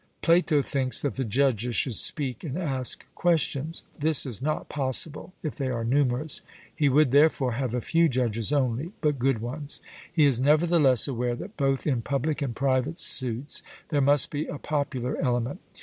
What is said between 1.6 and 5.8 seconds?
should speak and ask questions: this is not possible if they